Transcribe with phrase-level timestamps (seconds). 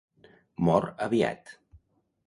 [0.69, 1.57] Mor aviat.